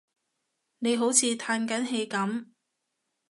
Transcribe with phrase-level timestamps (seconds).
[0.79, 2.47] 你好似歎緊氣噉